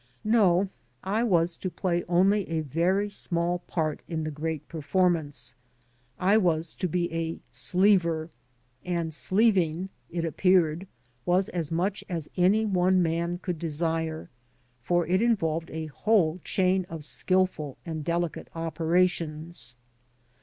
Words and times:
No, 0.25 0.67
I 1.03 1.21
was 1.21 1.55
to 1.57 1.69
play 1.69 2.03
only 2.09 2.49
a 2.49 2.61
very 2.61 3.07
small 3.07 3.59
part 3.59 3.99
in 4.07 4.23
the 4.23 4.31
great 4.31 4.67
performance. 4.67 5.53
I 6.17 6.37
was 6.37 6.73
to 6.73 6.87
be 6.87 7.13
a 7.13 7.39
sleever; 7.51 8.31
and 8.83 9.11
sleeving, 9.11 9.89
it 10.09 10.25
appeared, 10.25 10.87
was 11.23 11.49
as 11.49 11.71
much 11.71 12.03
as 12.09 12.31
any 12.35 12.65
one 12.65 13.03
man 13.03 13.37
could 13.43 13.59
desire, 13.59 14.31
for 14.81 15.05
it 15.05 15.21
involved 15.21 15.69
a 15.69 15.85
whole 15.85 16.39
chain 16.43 16.87
of 16.89 17.03
skilful 17.05 17.77
and 17.85 18.03
delicate 18.03 18.47
operations. 18.55 19.75